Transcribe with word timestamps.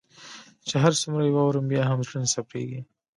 چي 0.67 0.75
هر 0.83 0.93
څومره 1.01 1.21
يي 1.27 1.31
واورم 1.35 1.65
بيا 1.71 1.83
هم 1.87 1.99
زړه 2.07 2.17
نه 2.23 2.29
صبریږي 2.35 2.81